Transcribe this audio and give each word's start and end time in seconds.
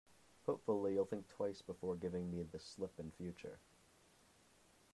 Hopefully, 0.47 0.93
you'll 0.95 1.05
think 1.05 1.27
twice 1.27 1.61
before 1.61 1.95
giving 1.95 2.31
me 2.31 2.41
the 2.41 2.57
slip 2.57 2.97
in 2.99 3.11
future. 3.11 3.59